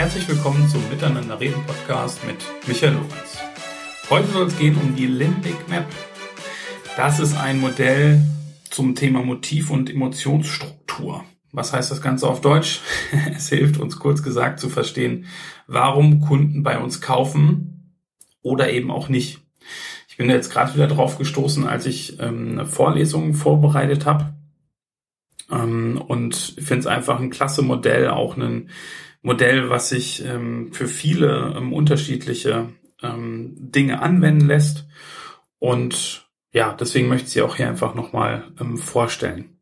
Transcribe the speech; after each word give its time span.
Herzlich 0.00 0.26
willkommen 0.30 0.66
zum 0.66 0.80
Miteinander 0.88 1.38
reden 1.38 1.62
Podcast 1.66 2.26
mit 2.26 2.36
Michael 2.66 2.94
Lorenz. 2.94 3.36
Heute 4.08 4.28
soll 4.28 4.46
es 4.46 4.56
gehen 4.56 4.74
um 4.76 4.96
die 4.96 5.04
Limbic 5.06 5.68
Map. 5.68 5.84
Das 6.96 7.20
ist 7.20 7.36
ein 7.36 7.60
Modell 7.60 8.22
zum 8.70 8.94
Thema 8.94 9.22
Motiv- 9.22 9.68
und 9.68 9.90
Emotionsstruktur. 9.90 11.22
Was 11.52 11.74
heißt 11.74 11.90
das 11.90 12.00
Ganze 12.00 12.28
auf 12.28 12.40
Deutsch? 12.40 12.80
Es 13.36 13.50
hilft 13.50 13.78
uns 13.78 13.98
kurz 13.98 14.22
gesagt 14.22 14.58
zu 14.58 14.70
verstehen, 14.70 15.26
warum 15.66 16.22
Kunden 16.22 16.62
bei 16.62 16.78
uns 16.78 17.02
kaufen 17.02 17.94
oder 18.40 18.70
eben 18.70 18.90
auch 18.90 19.10
nicht. 19.10 19.42
Ich 20.08 20.16
bin 20.16 20.30
jetzt 20.30 20.50
gerade 20.50 20.72
wieder 20.72 20.86
drauf 20.86 21.18
gestoßen, 21.18 21.66
als 21.66 21.84
ich 21.84 22.18
ähm, 22.20 22.52
eine 22.52 22.64
Vorlesung 22.64 23.34
vorbereitet 23.34 24.06
habe. 24.06 24.32
Ähm, 25.52 26.02
und 26.08 26.34
finde 26.34 26.80
es 26.80 26.86
einfach 26.86 27.20
ein 27.20 27.28
klasse 27.28 27.60
Modell, 27.60 28.08
auch 28.08 28.38
ein 28.38 28.70
Modell, 29.22 29.68
was 29.68 29.90
sich 29.90 30.24
ähm, 30.24 30.72
für 30.72 30.86
viele 30.86 31.54
ähm, 31.56 31.72
unterschiedliche 31.72 32.70
ähm, 33.02 33.54
Dinge 33.56 34.00
anwenden 34.00 34.46
lässt. 34.46 34.86
Und 35.58 36.26
ja, 36.52 36.74
deswegen 36.78 37.08
möchte 37.08 37.26
ich 37.26 37.32
sie 37.32 37.42
auch 37.42 37.56
hier 37.56 37.68
einfach 37.68 37.94
nochmal 37.94 38.44
ähm, 38.60 38.78
vorstellen. 38.78 39.58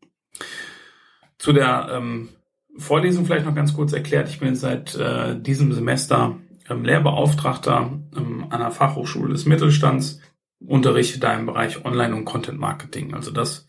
Zu 1.37 1.53
der 1.53 1.89
ähm, 1.91 2.29
Vorlesung 2.77 3.25
vielleicht 3.25 3.45
noch 3.45 3.55
ganz 3.55 3.73
kurz 3.73 3.91
erklärt. 3.93 4.29
Ich 4.29 4.39
bin 4.39 4.55
seit 4.55 4.95
äh, 4.95 5.39
diesem 5.39 5.73
Semester 5.73 6.37
ähm, 6.69 6.85
Lehrbeauftragter 6.85 7.99
ähm, 8.15 8.45
an 8.49 8.59
der 8.59 8.71
Fachhochschule 8.71 9.33
des 9.33 9.45
Mittelstands, 9.45 10.21
unterrichte 10.65 11.19
da 11.19 11.33
im 11.33 11.45
Bereich 11.45 11.85
Online- 11.85 12.15
und 12.15 12.25
Content 12.25 12.59
Marketing. 12.59 13.13
Also 13.13 13.31
das, 13.31 13.67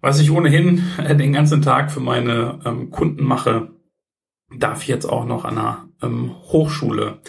was 0.00 0.20
ich 0.20 0.30
ohnehin 0.30 0.82
den 0.98 1.32
ganzen 1.32 1.62
Tag 1.62 1.90
für 1.90 2.00
meine 2.00 2.88
Kunden 2.90 3.24
mache, 3.24 3.70
darf 4.54 4.84
jetzt 4.84 5.06
auch 5.06 5.24
noch 5.24 5.44
an 5.44 5.58
einer 5.58 5.88
ähm, 6.02 6.34
Hochschule 6.44 7.20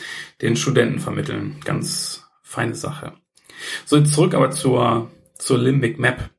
den 0.41 0.55
Studenten 0.55 0.99
vermitteln. 0.99 1.57
Ganz 1.63 2.23
feine 2.41 2.75
Sache. 2.75 3.13
So, 3.85 3.97
jetzt 3.97 4.13
zurück 4.13 4.33
aber 4.33 4.51
zur, 4.51 5.11
zur 5.35 5.57
Limbic 5.57 5.99
Map. 5.99 6.29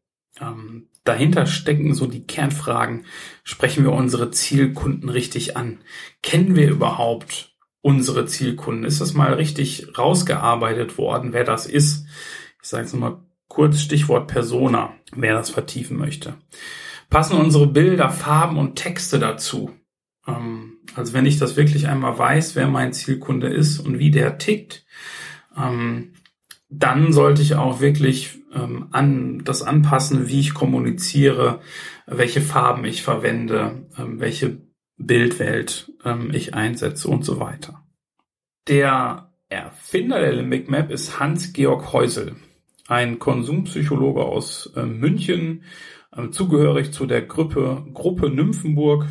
Ähm, 0.41 0.89
dahinter 1.05 1.47
stecken 1.47 1.95
so 1.95 2.07
die 2.07 2.27
Kernfragen. 2.27 3.05
Sprechen 3.45 3.85
wir 3.85 3.93
unsere 3.93 4.31
Zielkunden 4.31 5.09
richtig 5.09 5.57
an? 5.57 5.81
Kennen 6.23 6.57
wir 6.57 6.69
überhaupt 6.71 7.55
unsere 7.83 8.27
Zielkunden? 8.27 8.85
Ist 8.85 9.01
das 9.01 9.15
mal 9.15 9.35
richtig 9.35 9.99
rausgearbeitet 9.99 10.99
worden, 10.99 11.33
wer 11.33 11.45
das 11.45 11.67
ist? 11.67 12.07
Ich 12.63 12.69
sage 12.69 12.85
jetzt 12.85 12.93
nochmal 12.93 13.19
kurz 13.49 13.81
Stichwort 13.81 14.29
Persona, 14.29 14.95
wer 15.13 15.35
das 15.35 15.51
vertiefen 15.51 15.99
möchte. 15.99 16.35
Passen 17.11 17.37
unsere 17.37 17.67
Bilder, 17.67 18.09
Farben 18.09 18.57
und 18.57 18.77
Texte 18.77 19.19
dazu? 19.19 19.73
Ähm, 20.37 20.79
also 20.95 21.13
wenn 21.13 21.27
ich 21.27 21.39
das 21.39 21.57
wirklich 21.57 21.89
einmal 21.89 22.19
weiß, 22.19 22.57
wer 22.57 22.69
mein 22.69 22.93
Zielkunde 22.93 23.49
ist 23.49 23.79
und 23.79 23.99
wie 23.99 24.11
der 24.11 24.39
tickt, 24.39 24.85
ähm, 25.57 26.15
dann 26.69 27.13
sollte 27.13 27.43
ich 27.43 27.57
auch 27.57 27.81
wirklich 27.81 28.39
ähm, 28.55 28.89
an 28.93 29.43
das 29.45 29.63
anpassen, 29.63 30.29
wie 30.29 30.41
ich 30.41 30.55
kommuniziere, 30.55 31.61
welche 32.07 32.41
Farben 32.41 32.85
ich 32.85 33.03
verwende, 33.03 33.87
welche 33.97 34.59
Bildwelt 34.97 35.93
ich 36.33 36.55
einsetze 36.55 37.09
und 37.09 37.25
so 37.25 37.39
weiter. 37.39 37.85
Der 38.69 39.31
Erfinder 39.51 40.21
der 40.21 40.33
Limbic 40.33 40.71
Map 40.71 40.93
ist 40.93 41.19
Hans-Georg 41.19 41.93
Heusel, 41.93 42.37
ein 42.87 43.19
Konsumpsychologe 43.19 44.23
aus 44.23 44.73
äh, 44.77 44.85
München, 44.87 45.65
äh, 46.17 46.31
zugehörig 46.31 46.93
zu 46.93 47.05
der 47.07 47.23
Gruppe, 47.23 47.85
Gruppe 47.93 48.31
Nymphenburg, 48.31 49.07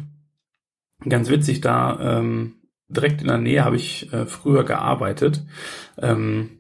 Ganz 1.08 1.30
witzig, 1.30 1.62
da 1.62 2.20
ähm, 2.20 2.56
direkt 2.90 3.22
in 3.22 3.28
der 3.28 3.38
Nähe 3.38 3.64
habe 3.64 3.76
ich 3.76 4.12
äh, 4.12 4.26
früher 4.26 4.64
gearbeitet. 4.64 5.46
Ähm, 5.98 6.60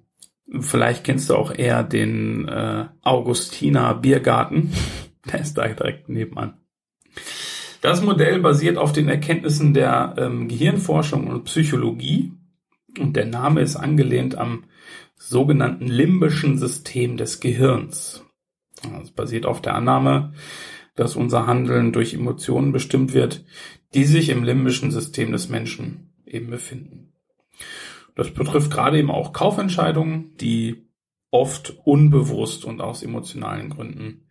vielleicht 0.59 1.03
kennst 1.03 1.29
du 1.29 1.35
auch 1.35 1.53
eher 1.53 1.83
den 1.83 2.47
äh, 2.47 2.85
Augustiner 3.01 3.93
Biergarten. 3.95 4.71
Der 5.31 5.41
ist 5.41 5.55
da 5.55 5.67
direkt 5.67 6.07
nebenan. 6.07 6.57
Das 7.81 8.01
Modell 8.01 8.39
basiert 8.39 8.77
auf 8.77 8.93
den 8.93 9.09
Erkenntnissen 9.09 9.73
der 9.73 10.15
ähm, 10.17 10.47
Gehirnforschung 10.47 11.27
und 11.27 11.43
Psychologie 11.43 12.33
und 12.97 13.15
der 13.15 13.25
Name 13.25 13.61
ist 13.61 13.75
angelehnt 13.75 14.37
am 14.37 14.65
sogenannten 15.15 15.87
limbischen 15.87 16.57
System 16.57 17.17
des 17.17 17.39
Gehirns. 17.39 18.23
Es 19.03 19.11
basiert 19.11 19.45
auf 19.45 19.61
der 19.61 19.75
Annahme, 19.75 20.33
dass 20.99 21.15
unser 21.15 21.47
Handeln 21.47 21.93
durch 21.93 22.13
Emotionen 22.13 22.71
bestimmt 22.71 23.13
wird, 23.13 23.45
die 23.93 24.03
sich 24.03 24.29
im 24.29 24.43
limbischen 24.43 24.91
System 24.91 25.31
des 25.31 25.47
Menschen 25.47 26.11
eben 26.25 26.49
befinden. 26.49 27.13
Das 28.15 28.31
betrifft 28.31 28.69
gerade 28.69 28.99
eben 28.99 29.09
auch 29.09 29.31
Kaufentscheidungen, 29.31 30.35
die 30.37 30.89
oft 31.31 31.77
unbewusst 31.85 32.65
und 32.65 32.81
aus 32.81 33.01
emotionalen 33.01 33.69
Gründen 33.69 34.27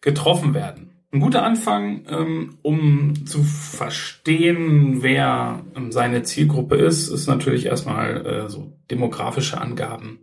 getroffen 0.00 0.54
werden. 0.54 0.92
Ein 1.12 1.20
guter 1.20 1.44
Anfang, 1.44 2.04
ähm, 2.08 2.58
um 2.62 3.26
zu 3.26 3.42
verstehen, 3.42 5.02
wer 5.02 5.64
ähm, 5.74 5.92
seine 5.92 6.22
Zielgruppe 6.22 6.76
ist, 6.76 7.08
ist 7.08 7.26
natürlich 7.26 7.66
erstmal 7.66 8.26
äh, 8.26 8.48
so 8.48 8.78
demografische 8.90 9.60
Angaben 9.60 10.20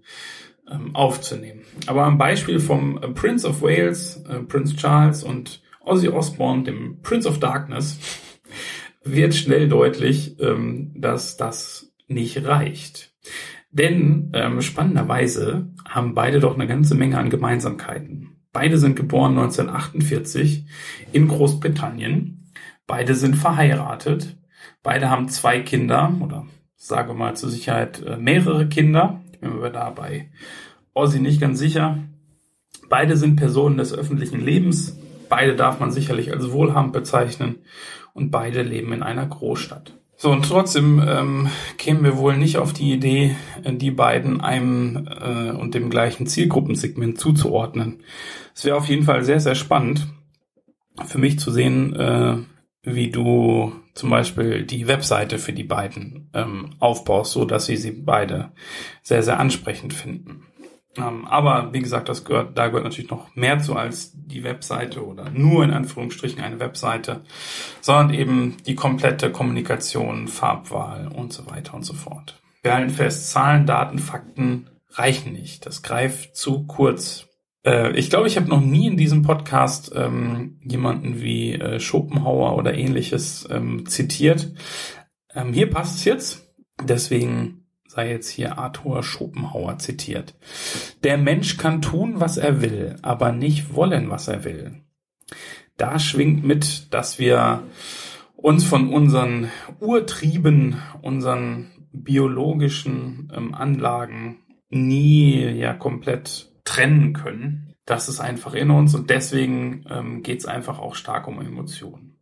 ähm, 0.69 0.95
aufzunehmen. 0.95 1.61
Aber 1.87 2.03
am 2.03 2.17
Beispiel 2.17 2.59
vom 2.59 2.97
äh, 2.97 3.07
Prince 3.09 3.47
of 3.47 3.61
Wales, 3.61 4.23
äh, 4.27 4.39
Prince 4.39 4.75
Charles 4.75 5.23
und 5.23 5.62
Ozzy 5.83 6.09
Osbourne, 6.09 6.63
dem 6.63 7.01
Prince 7.01 7.27
of 7.27 7.39
Darkness, 7.39 7.99
wird 9.03 9.35
schnell 9.35 9.67
deutlich, 9.67 10.39
ähm, 10.39 10.91
dass 10.95 11.38
das 11.38 11.94
nicht 12.07 12.45
reicht. 12.45 13.13
Denn 13.71 14.31
ähm, 14.33 14.61
spannenderweise 14.61 15.67
haben 15.88 16.13
beide 16.13 16.39
doch 16.39 16.53
eine 16.53 16.67
ganze 16.67 16.95
Menge 16.95 17.17
an 17.17 17.29
Gemeinsamkeiten. 17.29 18.38
Beide 18.51 18.77
sind 18.77 18.95
geboren 18.95 19.31
1948 19.31 20.66
in 21.11 21.27
Großbritannien. 21.27 22.51
Beide 22.85 23.15
sind 23.15 23.35
verheiratet. 23.35 24.38
Beide 24.83 25.09
haben 25.09 25.27
zwei 25.29 25.59
Kinder 25.61 26.15
oder 26.21 26.45
sage 26.75 27.13
mal 27.13 27.35
zur 27.35 27.50
Sicherheit 27.50 28.03
äh, 28.03 28.17
mehrere 28.17 28.67
Kinder. 28.67 29.21
Ich 29.31 29.39
bin 29.39 29.59
mir 29.59 29.71
da 29.71 29.89
bei 29.89 30.29
Ozzy 30.94 31.19
nicht 31.19 31.41
ganz 31.41 31.57
sicher. 31.57 31.97
Beide 32.89 33.17
sind 33.17 33.38
Personen 33.38 33.77
des 33.77 33.94
öffentlichen 33.94 34.39
Lebens. 34.39 34.97
Beide 35.35 35.55
darf 35.55 35.79
man 35.79 35.91
sicherlich 35.91 36.31
als 36.31 36.51
wohlhabend 36.51 36.94
bezeichnen 36.94 37.55
und 38.13 38.29
beide 38.29 38.61
leben 38.61 38.94
in 38.94 39.01
einer 39.01 39.25
Großstadt. 39.25 39.97
So, 40.16 40.29
und 40.29 40.45
trotzdem 40.45 41.03
ähm, 41.03 41.49
kämen 41.79 42.03
wir 42.03 42.17
wohl 42.17 42.38
nicht 42.38 42.59
auf 42.59 42.71
die 42.71 42.94
Idee, 42.94 43.35
äh, 43.63 43.73
die 43.73 43.89
beiden 43.89 44.41
einem 44.41 45.07
äh, 45.07 45.49
und 45.49 45.73
dem 45.73 45.89
gleichen 45.89 46.27
Zielgruppensegment 46.27 47.19
zuzuordnen. 47.19 48.03
Es 48.53 48.63
wäre 48.63 48.77
auf 48.77 48.88
jeden 48.88 49.05
Fall 49.05 49.23
sehr, 49.23 49.39
sehr 49.39 49.55
spannend 49.55 50.05
für 51.03 51.17
mich 51.17 51.39
zu 51.39 51.50
sehen, 51.50 51.95
äh, 51.95 52.38
wie 52.83 53.09
du 53.09 53.73
zum 53.95 54.11
Beispiel 54.11 54.67
die 54.67 54.88
Webseite 54.88 55.39
für 55.39 55.53
die 55.53 55.63
beiden 55.63 56.29
ähm, 56.35 56.75
aufbaust, 56.77 57.31
so 57.31 57.45
dass 57.45 57.65
sie 57.65 57.77
sie 57.77 57.91
beide 57.91 58.51
sehr, 59.01 59.23
sehr 59.23 59.39
ansprechend 59.39 59.95
finden. 59.95 60.45
Ähm, 60.97 61.25
aber 61.25 61.73
wie 61.73 61.81
gesagt, 61.81 62.09
das 62.09 62.23
gehört, 62.23 62.57
da 62.57 62.67
gehört 62.67 62.83
natürlich 62.83 63.09
noch 63.09 63.35
mehr 63.35 63.59
zu 63.59 63.75
als 63.75 64.11
die 64.13 64.43
Webseite 64.43 65.06
oder 65.06 65.29
nur 65.31 65.63
in 65.63 65.71
Anführungsstrichen 65.71 66.41
eine 66.41 66.59
Webseite, 66.59 67.21
sondern 67.81 68.13
eben 68.13 68.57
die 68.65 68.75
komplette 68.75 69.31
Kommunikation, 69.31 70.27
Farbwahl 70.27 71.07
und 71.07 71.33
so 71.33 71.50
weiter 71.50 71.73
und 71.73 71.83
so 71.83 71.94
fort. 71.94 72.39
Wir 72.62 72.75
halten 72.75 72.91
fest, 72.91 73.31
Zahlen, 73.31 73.65
Daten, 73.65 74.00
Fakten 74.00 74.69
reichen 74.91 75.33
nicht. 75.33 75.65
Das 75.65 75.81
greift 75.81 76.35
zu 76.35 76.65
kurz. 76.65 77.27
Äh, 77.65 77.91
ich 77.97 78.09
glaube, 78.09 78.27
ich 78.27 78.38
habe 78.38 78.50
noch 78.50 78.62
nie 78.62 78.88
in 78.88 78.97
diesem 78.97 79.23
Podcast 79.23 79.91
ähm, 79.95 80.59
jemanden 80.63 81.21
wie 81.21 81.53
äh, 81.53 81.79
Schopenhauer 81.79 82.56
oder 82.56 82.75
ähnliches 82.75 83.47
ähm, 83.50 83.85
zitiert. 83.88 84.53
Ähm, 85.33 85.53
hier 85.53 85.69
passt 85.69 85.97
es 85.97 86.06
jetzt. 86.06 86.53
Deswegen 86.81 87.62
sei 87.94 88.10
jetzt 88.10 88.30
hier 88.30 88.57
Arthur 88.57 89.04
Schopenhauer 89.04 89.78
zitiert. 89.78 90.34
Der 91.04 91.18
Mensch 91.18 91.57
kann 91.57 91.81
tun, 91.81 92.19
was 92.19 92.38
er 92.38 92.62
will, 92.62 92.95
aber 93.04 93.31
nicht 93.31 93.75
wollen, 93.75 94.10
was 94.10 94.28
er 94.28 94.44
will. 94.44 94.81
Da 95.78 96.00
schwingt 96.00 96.44
mit, 96.44 96.94
dass 96.94 97.19
wir 97.19 97.63
uns 98.36 98.63
von 98.63 98.92
unseren 98.92 99.51
Urtrieben, 99.80 100.81
unseren 101.01 101.72
biologischen 101.92 103.31
ähm, 103.36 103.54
Anlagen 103.54 104.40
nie 104.69 105.40
ja 105.40 105.74
komplett 105.74 106.51
trennen 106.63 107.13
können. 107.13 107.75
Das 107.86 108.10
ist 108.10 108.19
einfach 108.19 108.56
in 108.56 108.72
uns 108.72 108.95
und 108.95 109.10
deswegen 109.12 109.86
ähm, 109.90 110.24
geht 110.24 110.40
es 110.40 110.45
einfach 110.45 110.80
auch 110.80 110.95
stark 110.95 111.28
um 111.28 111.40
Emotionen. 111.40 112.18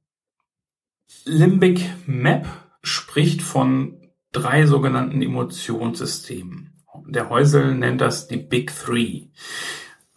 Limbic 1.23 1.89
Map 2.07 2.45
spricht 2.83 3.41
von 3.41 4.00
drei 4.31 4.65
sogenannten 4.65 5.21
Emotionssystemen. 5.21 6.83
Der 7.07 7.29
Häusel 7.29 7.75
nennt 7.75 8.01
das 8.01 8.27
die 8.27 8.37
Big 8.37 8.73
Three. 8.73 9.27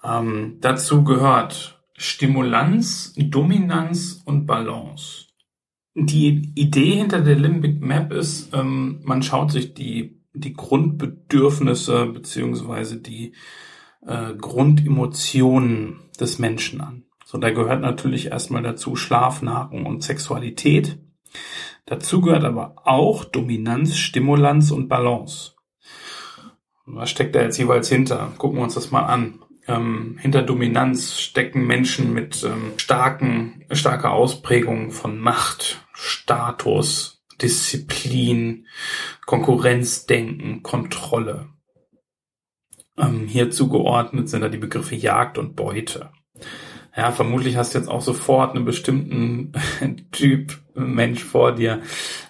Ähm, 0.03 0.59
dazu 0.61 1.05
gehört 1.05 1.83
Stimulanz, 1.97 3.15
Dominanz 3.17 4.23
und 4.25 4.47
Balance. 4.47 5.27
die 5.95 6.53
Idee 6.57 6.97
hinter 6.97 7.21
der 7.21 7.37
Limbic 7.37 7.81
Map 7.81 8.13
ist, 8.13 8.53
ähm, 8.53 9.01
man 9.05 9.23
schaut 9.23 9.53
sich 9.53 9.75
die, 9.75 10.21
die 10.33 10.53
Grundbedürfnisse 10.53 12.07
beziehungsweise 12.07 13.01
die 13.01 13.35
äh, 14.05 14.35
Grundemotionen 14.35 16.01
des 16.19 16.39
Menschen 16.41 16.81
an. 16.81 17.05
So, 17.25 17.39
da 17.39 17.51
gehört 17.51 17.81
natürlich 17.81 18.27
erstmal 18.27 18.63
dazu 18.63 18.97
Schlaf, 18.97 19.41
Nahrung 19.43 19.87
und 19.87 20.03
Sexualität. 20.03 20.99
Dazu 21.87 22.21
gehört 22.21 22.45
aber 22.45 22.77
auch 22.85 23.25
Dominanz, 23.25 23.97
Stimulanz 23.97 24.71
und 24.71 24.89
Balance. 24.89 25.53
Was 26.87 27.11
steckt 27.11 27.35
da 27.35 27.43
jetzt 27.43 27.59
jeweils 27.59 27.89
hinter? 27.89 28.33
Gucken 28.39 28.59
wir 28.59 28.65
uns 28.65 28.75
das 28.75 28.91
mal 28.91 29.05
an. 29.05 29.41
Ähm, 29.67 30.19
hinter 30.21 30.43
Dominanz 30.43 31.19
stecken 31.19 31.67
Menschen 31.67 32.13
mit 32.13 32.45
ähm, 32.45 32.73
starken, 32.77 33.65
starker 33.71 34.13
Ausprägung 34.13 34.91
von 34.91 35.19
Macht, 35.19 35.87
Status, 35.95 37.25
Disziplin, 37.41 38.67
Konkurrenzdenken, 39.25 40.63
Kontrolle. 40.63 41.49
Ähm, 42.99 43.27
hier 43.27 43.51
zugeordnet 43.51 44.29
sind 44.29 44.43
da 44.43 44.49
die 44.49 44.59
Begriffe 44.59 44.95
Jagd 44.95 45.39
und 45.39 45.57
Beute. 45.57 46.11
Ja, 46.97 47.11
vermutlich 47.11 47.57
hast 47.57 47.75
du 47.75 47.79
jetzt 47.79 47.89
auch 47.89 48.03
sofort 48.03 48.55
einen 48.55 48.65
bestimmten 48.65 49.53
Typ 50.13 50.61
Mensch 50.75 51.25
vor 51.25 51.53
dir, 51.53 51.83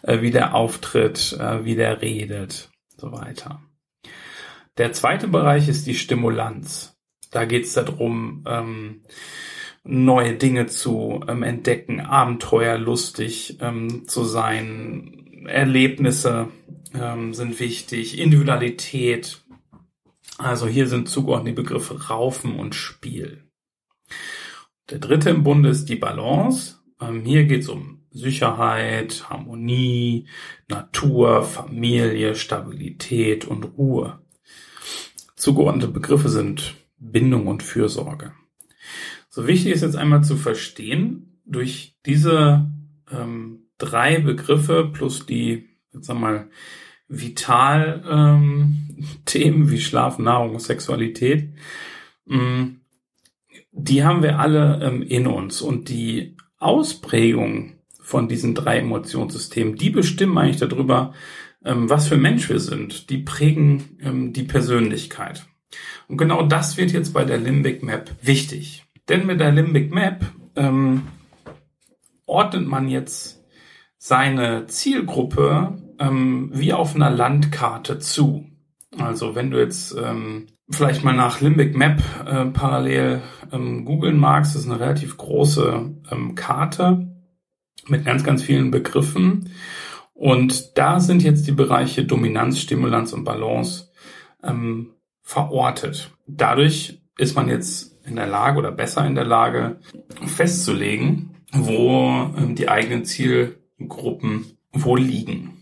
äh, 0.02 0.20
wie 0.22 0.30
der 0.30 0.54
auftritt, 0.54 1.36
äh, 1.38 1.64
wie 1.64 1.74
der 1.74 2.00
redet, 2.00 2.70
so 2.96 3.12
weiter. 3.12 3.62
Der 4.78 4.92
zweite 4.92 5.28
Bereich 5.28 5.68
ist 5.68 5.86
die 5.86 5.94
Stimulanz. 5.94 6.96
Da 7.30 7.44
geht 7.44 7.64
es 7.64 7.74
darum, 7.74 8.44
ähm, 8.46 9.02
neue 9.84 10.34
Dinge 10.34 10.66
zu 10.66 11.20
ähm, 11.28 11.42
entdecken, 11.42 12.00
abenteuerlustig 12.00 13.58
ähm, 13.60 14.08
zu 14.08 14.24
sein, 14.24 15.46
Erlebnisse 15.46 16.48
ähm, 16.94 17.34
sind 17.34 17.60
wichtig, 17.60 18.18
Individualität. 18.18 19.42
Also 20.38 20.66
hier 20.66 20.88
sind 20.88 21.08
zugeordnet 21.08 21.52
die 21.52 21.62
Begriffe 21.62 22.08
Raufen 22.08 22.58
und 22.58 22.74
Spiel. 22.74 23.44
Der 24.90 24.98
dritte 24.98 25.30
im 25.30 25.44
Bunde 25.44 25.70
ist 25.70 25.88
die 25.88 25.96
Balance. 25.96 26.76
Ähm, 27.00 27.24
hier 27.24 27.44
geht 27.44 27.62
es 27.62 27.68
um 27.68 28.02
Sicherheit, 28.10 29.28
Harmonie, 29.28 30.28
Natur, 30.68 31.42
Familie, 31.42 32.34
Stabilität 32.34 33.46
und 33.46 33.64
Ruhe. 33.64 34.20
Zugeordnete 35.36 35.88
Begriffe 35.88 36.28
sind 36.28 36.74
Bindung 36.98 37.48
und 37.48 37.62
Fürsorge. 37.62 38.32
So 39.28 39.46
wichtig 39.46 39.72
ist 39.72 39.82
jetzt 39.82 39.96
einmal 39.96 40.22
zu 40.22 40.36
verstehen, 40.36 41.40
durch 41.44 41.96
diese 42.06 42.70
ähm, 43.10 43.66
drei 43.78 44.20
Begriffe 44.20 44.90
plus 44.92 45.26
die, 45.26 45.70
jetzt 45.92 46.06
sag 46.06 46.18
mal, 46.18 46.48
Vital-Themen 47.08 49.62
ähm, 49.62 49.66
wie 49.70 49.80
Schlaf, 49.80 50.18
Nahrung, 50.18 50.58
Sexualität, 50.60 51.52
ähm, 52.28 52.83
die 53.76 54.04
haben 54.04 54.22
wir 54.22 54.38
alle 54.38 54.80
ähm, 54.82 55.02
in 55.02 55.26
uns 55.26 55.60
und 55.60 55.88
die 55.88 56.36
Ausprägung 56.58 57.74
von 58.00 58.28
diesen 58.28 58.54
drei 58.54 58.78
Emotionssystemen, 58.78 59.76
die 59.76 59.90
bestimmen 59.90 60.38
eigentlich 60.38 60.58
darüber, 60.58 61.12
ähm, 61.64 61.90
was 61.90 62.08
für 62.08 62.16
Mensch 62.16 62.48
wir 62.48 62.60
sind. 62.60 63.10
Die 63.10 63.18
prägen 63.18 63.98
ähm, 64.00 64.32
die 64.32 64.44
Persönlichkeit. 64.44 65.46
Und 66.06 66.18
genau 66.18 66.42
das 66.42 66.76
wird 66.76 66.92
jetzt 66.92 67.12
bei 67.12 67.24
der 67.24 67.38
Limbic 67.38 67.82
Map 67.82 68.10
wichtig. 68.22 68.84
Denn 69.08 69.26
mit 69.26 69.40
der 69.40 69.52
Limbic 69.52 69.92
Map 69.92 70.24
ähm, 70.54 71.02
ordnet 72.26 72.66
man 72.66 72.88
jetzt 72.88 73.42
seine 73.98 74.66
Zielgruppe 74.66 75.82
ähm, 75.98 76.50
wie 76.52 76.72
auf 76.72 76.94
einer 76.94 77.10
Landkarte 77.10 77.98
zu. 77.98 78.46
Also 78.96 79.34
wenn 79.34 79.50
du 79.50 79.58
jetzt 79.58 79.96
ähm, 79.98 80.46
vielleicht 80.70 81.04
mal 81.04 81.14
nach 81.14 81.40
Limbic 81.40 81.76
Map 81.76 82.02
äh, 82.26 82.46
parallel 82.46 83.22
ähm, 83.52 83.84
googeln 83.84 84.18
magst, 84.18 84.54
das 84.54 84.62
ist 84.62 84.70
eine 84.70 84.80
relativ 84.80 85.16
große 85.16 85.94
ähm, 86.10 86.34
Karte 86.34 87.08
mit 87.86 88.04
ganz, 88.04 88.24
ganz 88.24 88.42
vielen 88.42 88.70
Begriffen. 88.70 89.50
Und 90.14 90.78
da 90.78 91.00
sind 91.00 91.22
jetzt 91.22 91.46
die 91.46 91.52
Bereiche 91.52 92.04
Dominanz, 92.04 92.60
Stimulanz 92.60 93.12
und 93.12 93.24
Balance 93.24 93.90
ähm, 94.42 94.94
verortet. 95.22 96.12
Dadurch 96.26 97.02
ist 97.18 97.36
man 97.36 97.48
jetzt 97.48 97.98
in 98.06 98.16
der 98.16 98.26
Lage 98.26 98.58
oder 98.58 98.70
besser 98.70 99.06
in 99.06 99.14
der 99.14 99.24
Lage 99.24 99.80
festzulegen, 100.26 101.36
wo 101.52 102.32
ähm, 102.36 102.54
die 102.54 102.68
eigenen 102.68 103.04
Zielgruppen 103.04 104.46
wo 104.72 104.96
liegen. 104.96 105.53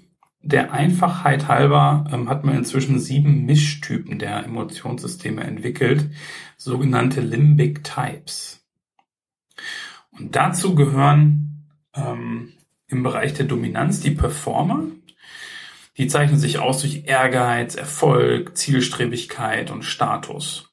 Der 0.43 0.73
Einfachheit 0.73 1.47
halber 1.47 2.05
ähm, 2.13 2.29
hat 2.29 2.45
man 2.45 2.57
inzwischen 2.57 2.99
sieben 2.99 3.47
Mischtypen 3.47 4.19
der 4.19 4.45
Emotionssysteme 4.45 5.43
entwickelt, 5.45 6.11
sogenannte 6.57 7.21
Limbic 7.21 7.85
Types. 7.85 8.65
Und 10.11 10.35
dazu 10.35 10.75
gehören 10.75 11.69
ähm, 11.95 12.53
im 12.89 13.03
Bereich 13.05 13.35
der 13.35 13.47
Dominanz 13.47 14.01
die 14.01 14.11
Performer. 14.11 14.83
Die 15.97 16.09
zeichnen 16.09 16.41
sich 16.41 16.59
aus 16.59 16.81
durch 16.81 17.05
Ehrgeiz, 17.05 17.77
Erfolg, 17.77 18.57
Zielstrebigkeit 18.57 19.71
und 19.71 19.85
Status. 19.85 20.73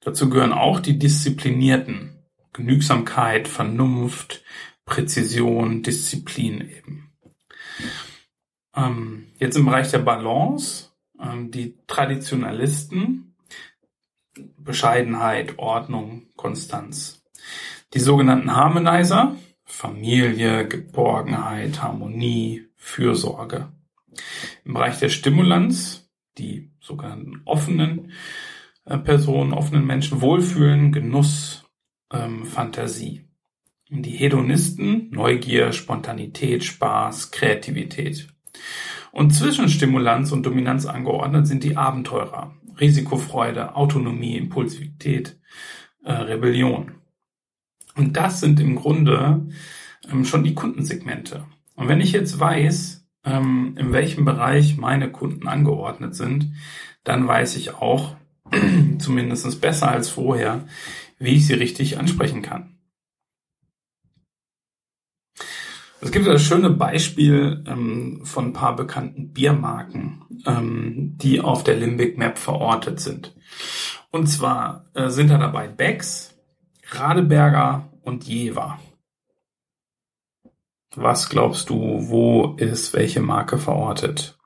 Dazu 0.00 0.28
gehören 0.28 0.52
auch 0.52 0.80
die 0.80 0.98
Disziplinierten. 0.98 2.18
Genügsamkeit, 2.52 3.48
Vernunft, 3.48 4.42
Präzision, 4.84 5.82
Disziplin 5.82 6.60
eben. 6.60 7.12
Ähm, 8.74 9.28
jetzt 9.38 9.56
im 9.56 9.66
Bereich 9.66 9.90
der 9.90 9.98
Balance, 9.98 10.90
ähm, 11.20 11.50
die 11.50 11.78
Traditionalisten, 11.86 13.34
Bescheidenheit, 14.56 15.58
Ordnung, 15.58 16.26
Konstanz. 16.36 17.24
Die 17.94 18.00
sogenannten 18.00 18.54
Harmonizer, 18.54 19.36
Familie, 19.64 20.66
Geborgenheit, 20.66 21.82
Harmonie, 21.82 22.66
Fürsorge. 22.76 23.72
Im 24.64 24.74
Bereich 24.74 24.98
der 24.98 25.08
Stimulanz, 25.08 26.10
die 26.38 26.70
sogenannten 26.80 27.42
offenen 27.44 28.12
äh, 28.84 28.98
Personen, 28.98 29.52
offenen 29.52 29.86
Menschen, 29.86 30.20
Wohlfühlen, 30.20 30.92
Genuss, 30.92 31.64
ähm, 32.12 32.44
Fantasie. 32.44 33.28
Die 33.88 34.12
Hedonisten, 34.12 35.10
Neugier, 35.10 35.72
Spontanität, 35.72 36.64
Spaß, 36.64 37.30
Kreativität. 37.30 38.28
Und 39.12 39.34
zwischen 39.34 39.68
Stimulanz 39.68 40.32
und 40.32 40.44
Dominanz 40.44 40.86
angeordnet 40.86 41.46
sind 41.46 41.64
die 41.64 41.76
Abenteurer, 41.76 42.54
Risikofreude, 42.80 43.76
Autonomie, 43.76 44.36
Impulsivität, 44.36 45.38
äh, 46.02 46.12
Rebellion. 46.12 46.92
Und 47.94 48.16
das 48.16 48.40
sind 48.40 48.58
im 48.60 48.76
Grunde 48.76 49.46
ähm, 50.10 50.24
schon 50.24 50.44
die 50.44 50.54
Kundensegmente. 50.54 51.44
Und 51.74 51.88
wenn 51.88 52.00
ich 52.00 52.12
jetzt 52.12 52.38
weiß, 52.40 53.06
ähm, 53.24 53.74
in 53.78 53.92
welchem 53.92 54.24
Bereich 54.24 54.76
meine 54.76 55.10
Kunden 55.10 55.46
angeordnet 55.46 56.14
sind, 56.14 56.52
dann 57.04 57.26
weiß 57.26 57.56
ich 57.56 57.74
auch, 57.74 58.16
zumindest 58.98 59.60
besser 59.60 59.90
als 59.90 60.08
vorher, 60.08 60.64
wie 61.18 61.36
ich 61.36 61.46
sie 61.46 61.54
richtig 61.54 61.98
ansprechen 61.98 62.42
kann. 62.42 62.78
Es 66.02 66.10
gibt 66.10 66.26
das 66.26 66.42
schöne 66.42 66.70
Beispiel 66.70 67.62
ähm, 67.64 68.22
von 68.24 68.46
ein 68.46 68.52
paar 68.52 68.74
bekannten 68.74 69.32
Biermarken, 69.32 70.24
ähm, 70.46 71.16
die 71.16 71.40
auf 71.40 71.62
der 71.62 71.76
Limbic 71.76 72.18
Map 72.18 72.38
verortet 72.38 72.98
sind. 72.98 73.36
Und 74.10 74.26
zwar 74.26 74.90
äh, 74.94 75.10
sind 75.10 75.30
da 75.30 75.38
dabei 75.38 75.68
Becks, 75.68 76.34
Radeberger 76.90 77.88
und 78.02 78.24
Jever. 78.24 78.80
Was 80.96 81.28
glaubst 81.28 81.70
du, 81.70 81.76
wo 82.08 82.56
ist 82.56 82.94
welche 82.94 83.20
Marke 83.20 83.56
verortet? 83.56 84.36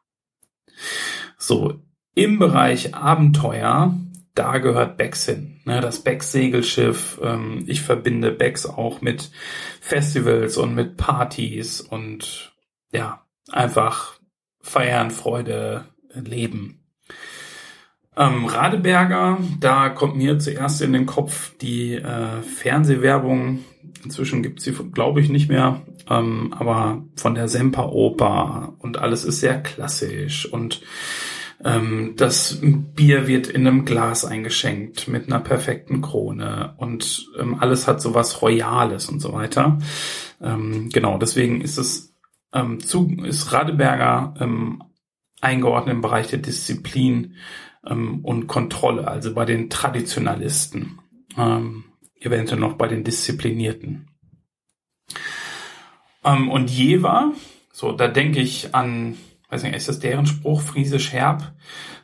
So, 1.39 1.81
im 2.15 2.39
Bereich 2.39 2.95
Abenteuer 2.95 3.95
da 4.37 4.59
gehört 4.59 4.97
Becks 4.97 5.27
hin. 5.27 5.61
Ne, 5.65 5.81
das 5.81 6.01
Becks 6.01 6.31
Segelschiff. 6.31 7.19
Ähm, 7.23 7.65
ich 7.67 7.83
verbinde 7.83 8.31
Becks 8.31 8.67
auch 8.67 9.01
mit 9.01 9.31
Festivals 9.81 10.57
und 10.57 10.75
mit 10.75 10.97
Partys 10.97 11.81
und 11.81 12.55
ja, 12.93 13.27
einfach 13.51 14.21
feiern, 14.61 15.11
Freude, 15.11 15.87
Leben. 16.13 16.85
Ähm, 18.17 18.47
Radeberger, 18.47 19.39
da 19.61 19.91
kommt 19.91 20.17
mir 20.17 20.39
zuerst 20.39 20.81
in 20.81 20.93
den 20.93 21.07
Kopf 21.07 21.53
die 21.59 21.95
äh, 21.95 22.43
Fernsehwerbung. 22.43 23.65
Inzwischen 24.05 24.43
gibt's 24.43 24.65
sie, 24.65 24.73
glaube 24.73 25.21
ich, 25.21 25.29
nicht 25.29 25.49
mehr. 25.49 25.83
Ähm, 26.09 26.55
aber 26.57 27.05
von 27.17 27.35
der 27.35 27.49
Semperoper 27.49 28.75
und 28.79 28.99
alles 28.99 29.25
ist 29.25 29.41
sehr 29.41 29.63
klassisch 29.63 30.51
und 30.51 30.83
Ähm, 31.65 32.15
das 32.17 32.59
Bier 32.61 33.27
wird 33.27 33.47
in 33.47 33.67
einem 33.67 33.85
Glas 33.85 34.25
eingeschenkt 34.25 35.09
mit 35.09 35.27
einer 35.27 35.41
perfekten 35.41 36.03
Krone 36.03 36.75
und 36.77 37.27
ähm, 37.39 37.57
alles 37.61 37.87
hat 37.87 38.01
so 38.01 38.15
was 38.15 38.43
Royales 38.43 39.09
und 39.09 39.21
so 39.21 39.33
weiter. 39.33 39.79
Ähm, 40.41 40.91
genau, 40.93 41.19
deswegen 41.19 41.61
ist 41.63 41.79
es 41.79 42.15
ähm, 42.53 42.81
zu, 42.81 43.17
ist 43.25 43.53
Radeberger 43.53 44.35
ähm, 44.39 44.83
eingeordnet 45.41 45.95
im 45.95 46.03
Bereich 46.03 46.29
der 46.29 46.41
Disziplin 46.41 47.37
ähm, 47.87 48.25
und 48.25 48.47
Kontrolle, 48.47 49.09
also 49.09 49.35
bei 49.35 49.45
den 49.45 49.71
Traditionalisten, 49.71 51.01
eventuell 52.19 52.59
noch 52.59 52.79
bei 52.79 52.89
den 52.89 53.05
Disziplinierten. 53.05 54.09
Und 56.23 56.71
Jever, 56.71 57.35
so, 57.73 57.93
da 57.93 58.09
denke 58.09 58.41
ich 58.41 58.75
an, 58.75 59.19
weiß 59.49 59.63
nicht, 59.63 59.77
ist 59.77 59.89
das 59.89 59.99
deren 59.99 60.27
Spruch, 60.27 60.61
friesisch 60.61 61.13
herb, 61.13 61.55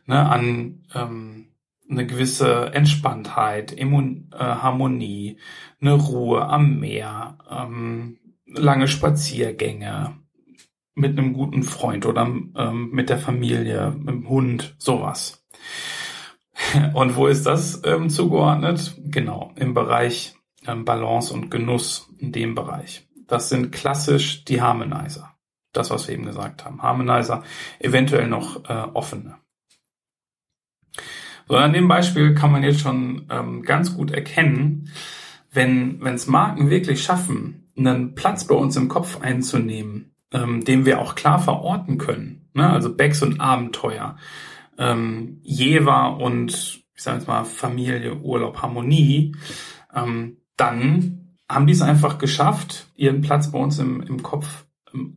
ne, 0.06 0.28
an 0.28 0.84
ähm, 0.94 1.48
eine 1.90 2.06
gewisse 2.06 2.72
Entspanntheit, 2.72 3.72
Immun 3.72 4.30
äh, 4.32 4.38
Harmonie, 4.38 5.38
eine 5.80 5.92
Ruhe 5.92 6.46
am 6.46 6.80
Meer, 6.80 7.38
ähm, 7.50 8.18
lange 8.46 8.88
Spaziergänge 8.88 10.16
mit 10.94 11.18
einem 11.18 11.32
guten 11.32 11.62
Freund 11.62 12.06
oder 12.06 12.22
ähm, 12.22 12.90
mit 12.92 13.08
der 13.08 13.18
Familie, 13.18 13.94
mit 13.96 14.14
dem 14.14 14.28
Hund, 14.28 14.74
sowas. 14.78 15.44
Und 16.94 17.16
wo 17.16 17.26
ist 17.26 17.46
das 17.46 17.82
ähm, 17.84 18.10
zugeordnet? 18.10 18.94
Genau, 19.04 19.52
im 19.56 19.74
Bereich 19.74 20.34
ähm, 20.66 20.84
Balance 20.84 21.32
und 21.32 21.50
Genuss, 21.50 22.08
in 22.18 22.32
dem 22.32 22.54
Bereich. 22.54 23.08
Das 23.26 23.48
sind 23.48 23.72
klassisch 23.72 24.44
die 24.44 24.60
Harmonizer. 24.60 25.31
Das, 25.72 25.90
was 25.90 26.06
wir 26.06 26.14
eben 26.14 26.26
gesagt 26.26 26.64
haben. 26.64 26.82
Harmonizer, 26.82 27.42
eventuell 27.78 28.28
noch 28.28 28.68
äh, 28.68 28.86
offene. 28.92 29.36
So, 31.48 31.56
an 31.56 31.72
dem 31.72 31.88
Beispiel 31.88 32.34
kann 32.34 32.52
man 32.52 32.62
jetzt 32.62 32.80
schon 32.80 33.26
ähm, 33.30 33.62
ganz 33.62 33.96
gut 33.96 34.10
erkennen, 34.10 34.90
wenn 35.50 36.00
es 36.06 36.26
Marken 36.26 36.70
wirklich 36.70 37.02
schaffen, 37.02 37.70
einen 37.76 38.14
Platz 38.14 38.46
bei 38.46 38.54
uns 38.54 38.76
im 38.76 38.88
Kopf 38.88 39.20
einzunehmen, 39.20 40.14
ähm, 40.32 40.64
den 40.64 40.86
wir 40.86 41.00
auch 41.00 41.14
klar 41.14 41.38
verorten 41.38 41.98
können. 41.98 42.48
Ne? 42.54 42.68
Also 42.68 42.94
Becks 42.94 43.22
und 43.22 43.40
Abenteuer, 43.40 44.16
ähm, 44.78 45.40
Jever 45.42 46.18
und 46.18 46.82
ich 46.94 47.02
sage 47.02 47.18
jetzt 47.18 47.28
mal 47.28 47.44
Familie, 47.44 48.16
Urlaub, 48.16 48.62
Harmonie, 48.62 49.34
ähm, 49.94 50.38
dann 50.56 51.36
haben 51.48 51.66
die 51.66 51.72
es 51.72 51.82
einfach 51.82 52.18
geschafft, 52.18 52.90
ihren 52.94 53.20
Platz 53.20 53.50
bei 53.50 53.58
uns 53.58 53.78
im, 53.78 54.00
im 54.02 54.22
Kopf 54.22 54.64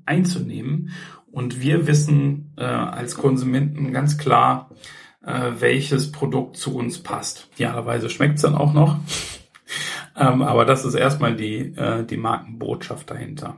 einzunehmen. 0.05 0.91
Und 1.32 1.62
wir 1.62 1.88
wissen 1.88 2.53
äh, 2.58 2.63
als 2.63 3.15
Konsumenten 3.15 3.91
ganz 3.91 4.17
klar, 4.17 4.70
äh, 5.25 5.51
welches 5.60 6.12
Produkt 6.12 6.58
zu 6.58 6.75
uns 6.75 7.00
passt. 7.00 7.50
Idealerweise 7.55 8.10
schmeckt 8.10 8.36
es 8.36 8.44
dann 8.44 8.55
auch 8.55 8.74
noch. 8.74 9.00
ähm, 10.15 10.41
aber 10.41 10.65
das 10.65 10.86
ist 10.86 10.94
erstmal 10.94 11.36
die, 11.36 11.75
äh, 11.75 12.05
die 12.05 12.17
Markenbotschaft 12.17 13.10
dahinter. 13.10 13.58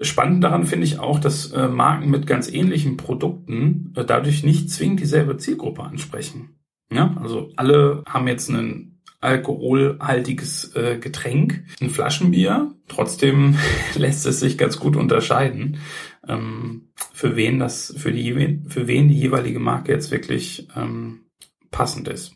Spannend 0.00 0.44
daran 0.44 0.64
finde 0.64 0.86
ich 0.86 1.00
auch, 1.00 1.18
dass 1.18 1.50
äh, 1.50 1.68
Marken 1.68 2.08
mit 2.08 2.26
ganz 2.26 2.48
ähnlichen 2.48 2.96
Produkten 2.96 3.92
äh, 3.96 4.04
dadurch 4.04 4.44
nicht 4.44 4.70
zwingend 4.70 5.00
dieselbe 5.00 5.36
Zielgruppe 5.36 5.82
ansprechen. 5.82 6.58
Ja, 6.90 7.16
also 7.20 7.50
alle 7.56 8.04
haben 8.08 8.28
jetzt 8.28 8.48
einen 8.48 8.87
alkoholhaltiges 9.20 10.74
äh, 10.74 10.98
Getränk, 10.98 11.64
ein 11.80 11.90
Flaschenbier. 11.90 12.74
Trotzdem 12.86 13.58
lässt 13.94 14.26
es 14.26 14.40
sich 14.40 14.58
ganz 14.58 14.78
gut 14.78 14.96
unterscheiden, 14.96 15.78
ähm, 16.26 16.90
für 17.12 17.36
wen 17.36 17.58
das, 17.58 17.94
für 17.96 18.12
die, 18.12 18.60
für 18.68 18.86
wen 18.86 19.08
die 19.08 19.18
jeweilige 19.18 19.58
Marke 19.58 19.92
jetzt 19.92 20.10
wirklich 20.10 20.68
ähm, 20.76 21.26
passend 21.70 22.08
ist. 22.08 22.34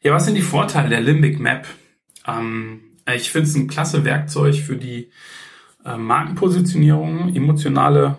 Ja, 0.00 0.12
was 0.12 0.26
sind 0.26 0.36
die 0.36 0.42
Vorteile 0.42 0.90
der 0.90 1.00
Limbic 1.00 1.40
Map? 1.40 1.66
Ähm, 2.26 2.80
ich 3.12 3.30
finde 3.30 3.48
es 3.48 3.54
ein 3.54 3.68
klasse 3.68 4.04
Werkzeug 4.04 4.54
für 4.54 4.76
die 4.76 5.10
äh, 5.84 5.96
Markenpositionierung, 5.96 7.34
emotionale 7.34 8.18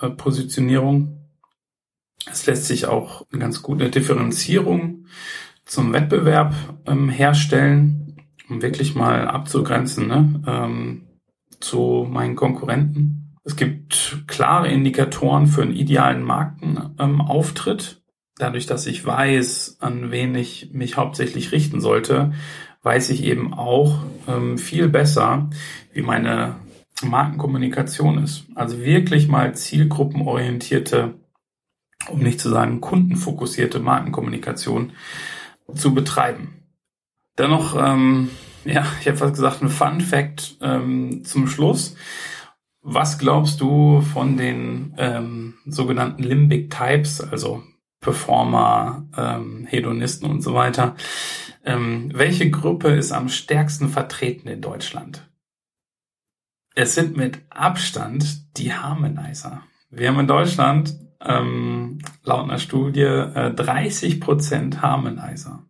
äh, 0.00 0.08
Positionierung. 0.08 1.12
Es 2.30 2.46
lässt 2.46 2.66
sich 2.66 2.86
auch 2.86 3.26
ganz 3.30 3.62
gut 3.62 3.80
eine 3.80 3.90
Differenzierung 3.90 5.06
zum 5.66 5.92
Wettbewerb 5.92 6.54
ähm, 6.86 7.10
herstellen, 7.10 8.16
um 8.48 8.62
wirklich 8.62 8.94
mal 8.94 9.28
abzugrenzen 9.28 10.06
ne, 10.06 10.42
ähm, 10.46 11.02
zu 11.60 12.06
meinen 12.08 12.36
Konkurrenten. 12.36 13.36
Es 13.44 13.56
gibt 13.56 14.24
klare 14.26 14.68
Indikatoren 14.68 15.46
für 15.46 15.62
einen 15.62 15.74
idealen 15.74 16.22
Markenauftritt. 16.22 17.98
Ähm, 17.98 18.02
Dadurch, 18.38 18.66
dass 18.66 18.86
ich 18.86 19.04
weiß, 19.04 19.78
an 19.80 20.10
wen 20.10 20.34
ich 20.34 20.70
mich 20.72 20.98
hauptsächlich 20.98 21.52
richten 21.52 21.80
sollte, 21.80 22.32
weiß 22.82 23.08
ich 23.08 23.24
eben 23.24 23.54
auch 23.54 24.00
ähm, 24.28 24.58
viel 24.58 24.88
besser, 24.88 25.48
wie 25.94 26.02
meine 26.02 26.56
Markenkommunikation 27.02 28.22
ist. 28.22 28.44
Also 28.54 28.80
wirklich 28.82 29.28
mal 29.28 29.54
zielgruppenorientierte, 29.54 31.14
um 32.10 32.18
nicht 32.20 32.38
zu 32.38 32.50
sagen 32.50 32.82
kundenfokussierte 32.82 33.80
Markenkommunikation 33.80 34.92
zu 35.74 35.94
betreiben. 35.94 36.62
Dennoch, 37.38 37.76
ähm, 37.78 38.30
ja, 38.64 38.86
ich 39.00 39.06
habe 39.06 39.16
fast 39.16 39.34
gesagt, 39.34 39.62
ein 39.62 39.68
Fun 39.68 40.00
Fact 40.00 40.56
ähm, 40.60 41.24
zum 41.24 41.48
Schluss. 41.48 41.96
Was 42.82 43.18
glaubst 43.18 43.60
du 43.60 44.00
von 44.00 44.36
den 44.36 44.94
ähm, 44.96 45.54
sogenannten 45.66 46.22
Limbic 46.22 46.70
Types, 46.70 47.20
also 47.20 47.62
Performer, 48.00 49.06
ähm, 49.16 49.66
Hedonisten 49.66 50.30
und 50.30 50.40
so 50.40 50.54
weiter? 50.54 50.94
Ähm, 51.64 52.10
welche 52.14 52.48
Gruppe 52.50 52.90
ist 52.90 53.12
am 53.12 53.28
stärksten 53.28 53.88
vertreten 53.88 54.48
in 54.48 54.60
Deutschland? 54.60 55.28
Es 56.74 56.94
sind 56.94 57.16
mit 57.16 57.40
Abstand 57.50 58.56
die 58.58 58.72
Harmonizer. 58.72 59.62
Wir 59.90 60.08
haben 60.08 60.20
in 60.20 60.26
Deutschland 60.26 60.94
ähm, 61.20 61.98
laut 62.22 62.44
einer 62.44 62.58
Studie 62.58 63.02
äh, 63.02 63.52
30% 63.54 64.80
Harmonizer. 64.80 65.64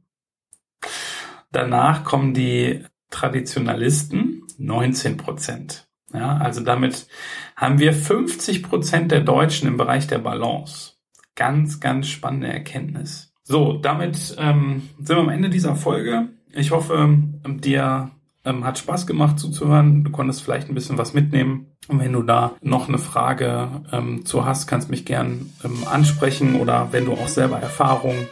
Danach 1.53 2.05
kommen 2.05 2.35
die 2.35 2.85
Traditionalisten, 3.11 4.43
19%. 4.59 5.83
Ja, 6.13 6.37
also 6.37 6.63
damit 6.63 7.09
haben 7.57 7.79
wir 7.79 7.95
50% 7.95 9.09
der 9.09 9.21
Deutschen 9.21 9.69
im 9.69 9.77
Bereich 9.77 10.07
der 10.07 10.19
Balance. 10.19 10.93
Ganz, 11.35 11.81
ganz 11.81 12.09
spannende 12.09 12.49
Erkenntnis. 12.49 13.35
So, 13.43 13.75
damit 13.75 14.37
ähm, 14.39 14.89
sind 14.99 15.17
wir 15.17 15.23
am 15.23 15.29
Ende 15.29 15.51
dieser 15.51 15.77
Folge. 15.77 16.29
Ich 16.53 16.71
hoffe, 16.71 17.19
dir 17.61 18.11
ähm, 18.47 18.65
hat 18.65 18.79
Spaß 18.79 19.07
gemacht 19.07 19.39
zuzuhören. 19.39 20.05
Du 20.05 20.11
konntest 20.11 20.43
vielleicht 20.43 20.69
ein 20.69 20.75
bisschen 20.75 20.97
was 20.97 21.13
mitnehmen. 21.13 21.77
Und 21.89 22.01
wenn 22.01 22.13
du 22.13 22.23
da 22.23 22.53
noch 22.63 22.89
eine 22.89 22.99
Frage 22.99 23.69
ähm, 23.93 24.25
zu 24.25 24.47
hast, 24.47 24.67
kannst 24.67 24.89
mich 24.89 25.05
gern 25.05 25.51
ähm, 25.65 25.87
ansprechen 25.91 26.61
oder 26.61 26.89
wenn 26.93 27.05
du 27.05 27.13
auch 27.13 27.29
selber 27.29 27.59
Erfahrungen 27.59 28.27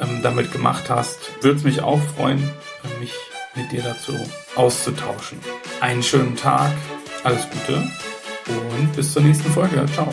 ähm, 0.00 0.20
damit 0.22 0.52
gemacht 0.52 0.90
hast, 0.90 1.42
würde 1.42 1.58
es 1.58 1.64
mich 1.64 1.82
auch 1.82 2.00
freuen, 2.00 2.38
äh, 2.38 3.00
mich 3.00 3.14
mit 3.54 3.72
dir 3.72 3.82
dazu 3.82 4.12
auszutauschen. 4.54 5.38
Einen 5.80 6.02
schönen 6.02 6.36
Tag, 6.36 6.72
alles 7.24 7.48
Gute 7.50 7.82
und 8.48 8.92
bis 8.94 9.12
zur 9.12 9.22
nächsten 9.22 9.50
Folge. 9.50 9.84
Ciao. 9.94 10.12